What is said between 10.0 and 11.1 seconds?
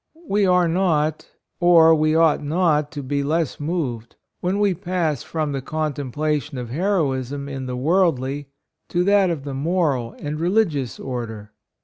and religious